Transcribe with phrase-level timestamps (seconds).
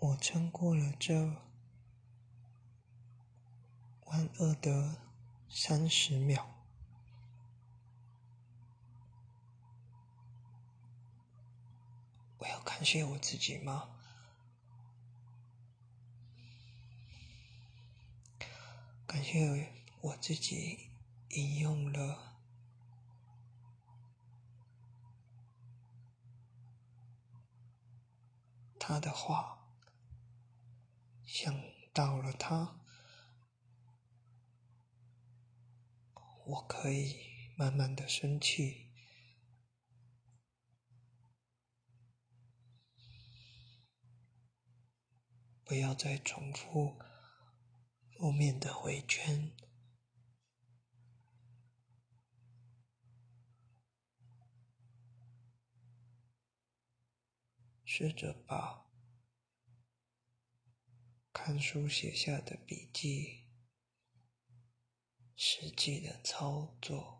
[0.00, 1.42] 我撑过了这
[4.06, 5.02] 万恶的
[5.48, 6.48] 三十秒。
[12.38, 13.90] 我要感谢我自己吗？
[19.04, 20.90] 感谢我自己
[21.30, 22.36] 引用了
[28.78, 29.57] 他的话，
[31.28, 31.54] 想
[31.92, 32.80] 到了他，
[36.46, 38.90] 我可以慢慢的生气，
[45.64, 46.98] 不要再重复。
[48.16, 49.54] 负面的回圈，
[57.84, 58.87] 试着把
[61.48, 63.46] 看书写下的笔记
[65.34, 67.17] 实际的操作。